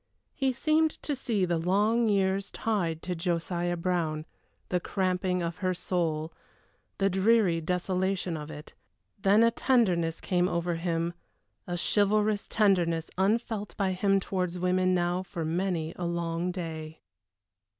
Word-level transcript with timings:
He 0.33 0.51
seemed 0.51 0.89
to 1.03 1.15
see 1.15 1.45
the 1.45 1.59
long 1.59 2.09
years 2.09 2.49
tied 2.49 3.03
to 3.03 3.13
Josiah 3.13 3.77
Brown, 3.77 4.25
the 4.69 4.79
cramping 4.79 5.43
of 5.43 5.57
her 5.57 5.75
soul, 5.75 6.33
the 6.97 7.07
dreary 7.07 7.61
desolation 7.61 8.35
of 8.35 8.49
it. 8.49 8.73
Then 9.21 9.43
a 9.43 9.51
tenderness 9.51 10.19
came 10.19 10.47
over 10.49 10.73
him, 10.73 11.13
a 11.67 11.77
chivalrous 11.77 12.47
tenderness 12.47 13.11
unfelt 13.15 13.77
by 13.77 13.91
him 13.91 14.19
towards 14.19 14.57
women 14.57 14.95
now 14.95 15.21
for 15.21 15.45
many 15.45 15.93
a 15.95 16.05
long 16.07 16.51
day. 16.51 17.01